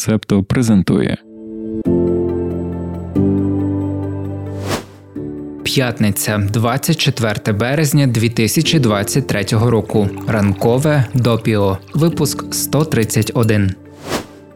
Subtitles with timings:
[0.00, 1.16] Септо презентує.
[5.62, 10.08] П'ятниця, 24 березня 2023 року.
[10.28, 11.78] Ранкове допіо.
[11.94, 13.74] Випуск 131.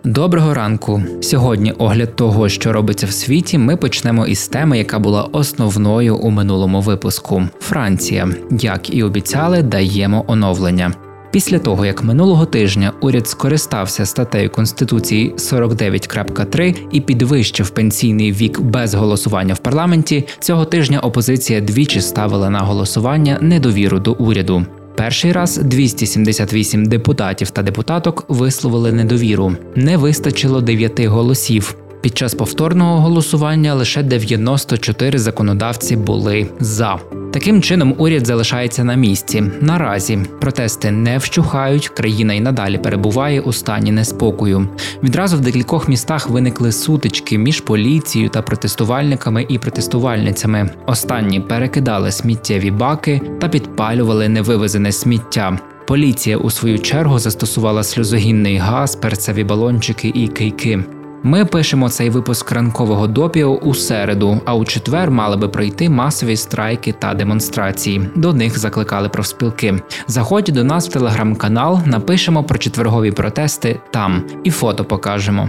[0.05, 1.03] Доброго ранку.
[1.21, 6.31] Сьогодні огляд того, що робиться в світі, ми почнемо із теми, яка була основною у
[6.31, 7.43] минулому випуску.
[7.61, 10.95] Франція, як і обіцяли, даємо оновлення.
[11.35, 18.95] Після того, як минулого тижня уряд скористався статтею Конституції 49.3 і підвищив пенсійний вік без
[18.95, 24.67] голосування в парламенті, цього тижня опозиція двічі ставила на голосування недовіру до уряду.
[24.97, 29.53] Перший раз 278 депутатів та депутаток висловили недовіру.
[29.75, 31.77] Не вистачило 9 голосів.
[32.01, 36.99] Під час повторного голосування лише 94 законодавці були за.
[37.35, 39.43] Таким чином, уряд залишається на місці.
[39.61, 44.69] Наразі протести не вщухають, країна й надалі перебуває у стані неспокою.
[45.03, 50.71] Відразу в декількох містах виникли сутички між поліцією та протестувальниками і протестувальницями.
[50.87, 55.59] Останні перекидали сміттєві баки та підпалювали невивезене сміття.
[55.87, 60.85] Поліція у свою чергу застосувала сльозогінний газ, перцеві балончики і кийки.
[61.27, 66.37] Ми пишемо цей випуск ранкового допіо у середу, а у четвер мали би пройти масові
[66.37, 68.11] страйки та демонстрації.
[68.15, 69.83] До них закликали профспілки.
[70.07, 75.49] Заходь до нас в телеграм-канал, напишемо про четвергові протести там і фото покажемо.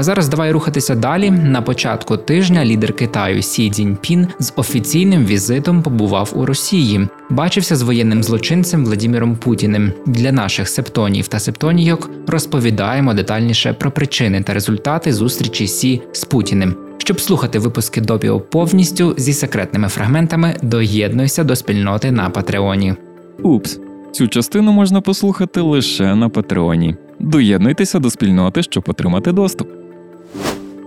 [0.00, 1.30] А зараз давай рухатися далі.
[1.30, 7.82] На початку тижня лідер Китаю Сі Цзіньпін з офіційним візитом побував у Росії, бачився з
[7.82, 9.92] воєнним злочинцем Владіміром Путіним.
[10.06, 16.74] Для наших септонів та септонійок розповідаємо детальніше про причини та результати зустрічі Сі з Путіним.
[16.98, 22.94] Щоб слухати випуски допіо повністю зі секретними фрагментами, доєднуйся до спільноти на Патреоні.
[23.42, 23.80] Упс,
[24.12, 26.96] цю частину можна послухати лише на Патреоні.
[27.18, 29.79] Доєднуйтеся до спільноти, щоб отримати доступ.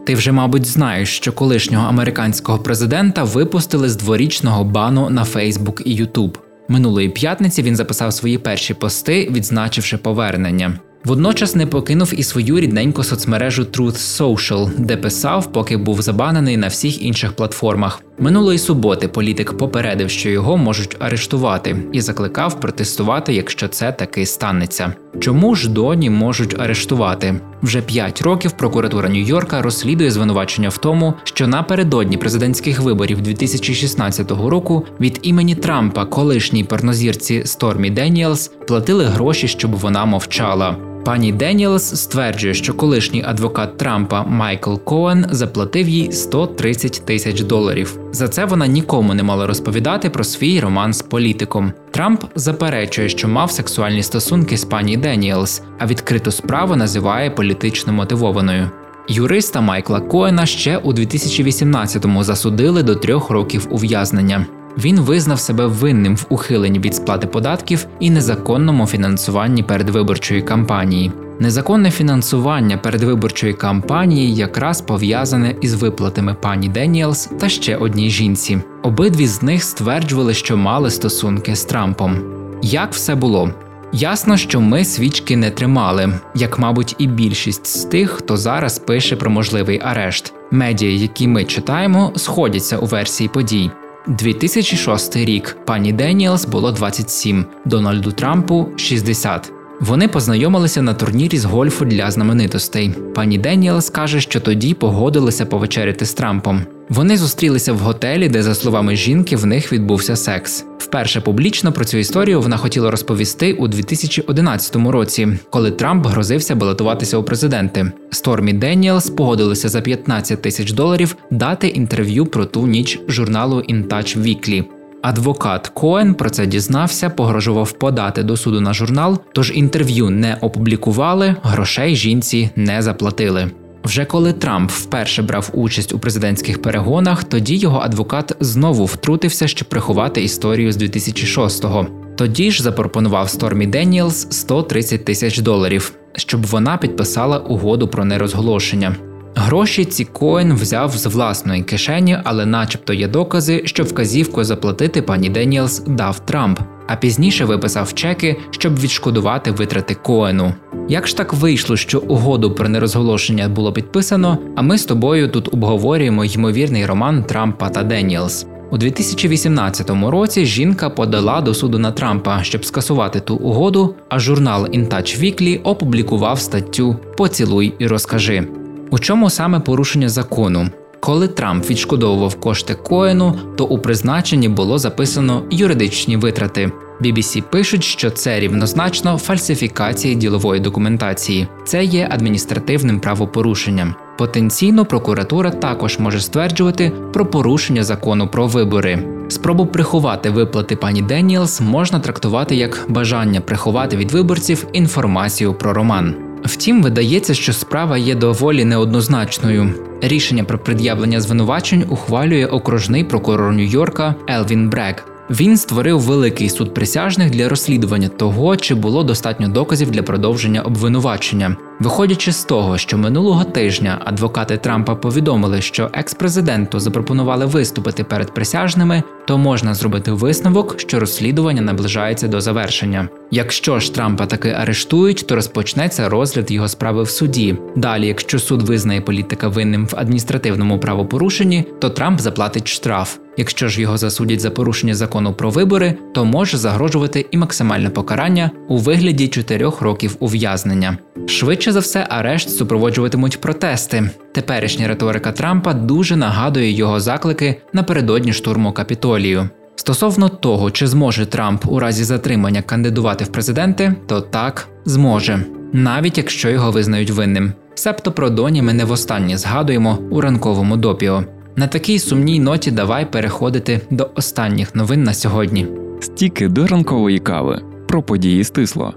[0.06, 5.94] Ти вже, мабуть, знаєш, що колишнього американського президента випустили з дворічного бану на Фейсбук і
[5.94, 6.38] Ютуб.
[6.68, 10.80] Минулої п'ятниці він записав свої перші пости, відзначивши повернення.
[11.06, 16.68] Водночас не покинув і свою рідненьку соцмережу Truth Social, де писав, поки був забанений на
[16.68, 18.02] всіх інших платформах.
[18.20, 24.94] Минулої суботи політик попередив, що його можуть арештувати, і закликав протестувати, якщо це таки станеться.
[25.20, 27.36] Чому ж Доні можуть арештувати?
[27.62, 34.86] Вже п'ять років прокуратура Нью-Йорка розслідує звинувачення в тому, що напередодні президентських виборів 2016 року
[35.00, 40.93] від імені Трампа колишній порнозірці Стормі Деніелс платили гроші, щоб вона мовчала.
[41.06, 48.00] Пані Деніелс стверджує, що колишній адвокат Трампа Майкл Коен заплатив їй 130 тисяч доларів.
[48.12, 51.74] За це вона нікому не мала розповідати про свій роман з політиком.
[51.92, 58.70] Трамп заперечує, що мав сексуальні стосунки з пані Деніелс, а відкриту справу називає політично мотивованою.
[59.08, 64.46] Юриста Майкла Коена ще у 2018-му засудили до трьох років ув'язнення.
[64.78, 71.12] Він визнав себе винним в ухиленні від сплати податків і незаконному фінансуванні передвиборчої кампанії.
[71.40, 78.62] Незаконне фінансування передвиборчої кампанії якраз пов'язане із виплатами пані Деніелс та ще одній жінці.
[78.84, 82.18] Обидві з них стверджували, що мали стосунки з Трампом.
[82.62, 83.52] Як все було?
[83.94, 89.16] Ясно, що ми свічки не тримали, як, мабуть, і більшість з тих, хто зараз пише
[89.16, 90.34] про можливий арешт.
[90.52, 93.72] Медіа, які ми читаємо, сходяться у версії подій.
[94.08, 99.63] 2006 рік пані Деніелс було 27, Дональду Трампу 60.
[99.84, 102.92] Вони познайомилися на турнірі з гольфу для знаменитостей.
[103.16, 106.62] Пані Деніелс каже, що тоді погодилися повечеряти з Трампом.
[106.90, 110.66] Вони зустрілися в готелі, де, за словами жінки, в них відбувся секс.
[110.78, 117.18] Вперше публічно про цю історію вона хотіла розповісти у 2011 році, коли Трамп грозився балотуватися
[117.18, 117.92] у президенти.
[118.12, 124.18] Стормі Деніелс погодилися за 15 тисяч доларів дати інтерв'ю про ту ніч журналу In Touch
[124.18, 124.64] Weekly.
[125.04, 131.36] Адвокат Коен про це дізнався, погрожував подати до суду на журнал, тож інтерв'ю не опублікували,
[131.44, 133.52] грошей жінці не заплатили.
[133.84, 139.70] Вже коли Трамп вперше брав участь у президентських перегонах, тоді його адвокат знову втрутився, щоб
[139.70, 141.88] приховати історію з 2006-го.
[142.18, 148.96] Тоді ж запропонував Стормі Деніелс 130 тисяч доларів, щоб вона підписала угоду про нерозголошення.
[149.36, 155.30] Гроші ці Коен взяв з власної кишені, але, начебто, є докази, що вказівку заплатити пані
[155.30, 160.54] Деніелс дав Трамп, а пізніше виписав чеки, щоб відшкодувати витрати Коену.
[160.90, 165.54] Як ж так вийшло, що угоду про нерозголошення було підписано, а ми з тобою тут
[165.54, 168.46] обговорюємо ймовірний роман Трампа та Деніелс?
[168.72, 173.96] У 2018 році жінка подала до суду на Трампа, щоб скасувати ту угоду.
[174.10, 178.48] А журнал In Touch Weekly опублікував статтю Поцілуй і розкажи.
[178.94, 180.70] У чому саме порушення закону?
[181.00, 186.72] Коли Трамп відшкодовував кошти Коену, то у призначенні було записано юридичні витрати.
[187.02, 191.48] BBC пишуть, що це рівнозначно фальсифікації ділової документації.
[191.66, 193.96] Це є адміністративним правопорушенням.
[194.18, 199.08] Потенційно прокуратура також може стверджувати про порушення закону про вибори.
[199.30, 206.33] Спробу приховати виплати пані Деніелс можна трактувати як бажання приховати від виборців інформацію про роман.
[206.46, 209.74] Втім, видається, що справа є доволі неоднозначною.
[210.02, 215.06] Рішення про пред'явлення звинувачень ухвалює окружний прокурор Нью-Йорка Елвін Брек.
[215.30, 221.58] Він створив великий суд присяжних для розслідування того, чи було достатньо доказів для продовження обвинувачення.
[221.80, 229.04] Виходячи з того, що минулого тижня адвокати Трампа повідомили, що екс-президенту запропонували виступити перед присяжними,
[229.26, 233.10] то можна зробити висновок, що розслідування наближається до завершення.
[233.32, 237.58] Якщо ж Трампа таки арештують, то розпочнеться розгляд його справи в суді.
[237.76, 243.18] Далі, якщо суд визнає політика винним в адміністративному правопорушенні, то Трамп заплатить штраф.
[243.38, 248.52] Якщо ж його засудять за порушення закону про вибори, то може загрожувати і максимальне покарання
[248.68, 250.98] у вигляді 4 років ув'язнення.
[251.28, 254.10] Швидше за все, арешт супроводжуватимуть протести.
[254.32, 259.50] Теперішня риторика Трампа дуже нагадує його заклики напередодні штурму капітолію.
[259.76, 266.18] Стосовно того, чи зможе Трамп у разі затримання кандидувати в президенти, то так зможе, навіть
[266.18, 267.54] якщо його визнають винним.
[267.76, 271.24] Себто про доні ми не востаннє згадуємо у ранковому допіо.
[271.56, 275.68] На такій сумній ноті давай переходити до останніх новин на сьогодні.
[276.02, 278.94] Стіки до ранкової кави про події стисло.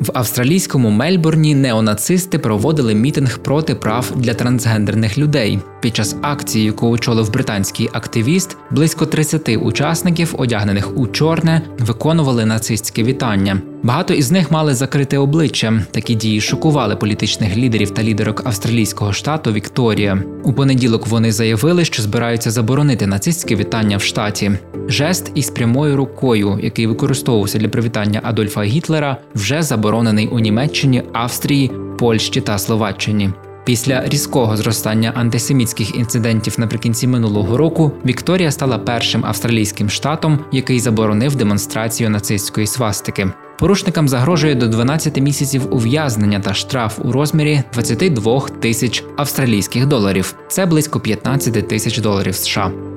[0.00, 5.58] В австралійському Мельбурні неонацисти проводили мітинг проти прав для трансгендерних людей.
[5.80, 13.02] Під час акції, яку очолив британський активіст, близько 30 учасників, одягнених у чорне, виконували нацистське
[13.02, 13.62] вітання.
[13.82, 15.82] Багато із них мали закрите обличчя.
[15.90, 20.22] Такі дії шокували політичних лідерів та лідерок австралійського штату Вікторія.
[20.44, 24.52] У понеділок вони заявили, що збираються заборонити нацистське вітання в штаті.
[24.88, 31.70] Жест із прямою рукою, який використовувався для привітання Адольфа Гітлера, вже заборонений у Німеччині, Австрії,
[31.98, 33.30] Польщі та Словаччині.
[33.64, 41.36] Після різкого зростання антисемітських інцидентів наприкінці минулого року Вікторія стала першим австралійським штатом, який заборонив
[41.36, 43.30] демонстрацію нацистської свастики.
[43.58, 50.34] Порушникам загрожує до 12 місяців ув'язнення та штраф у розмірі 22 тисяч австралійських доларів.
[50.48, 52.89] Це близько 15 тисяч доларів США.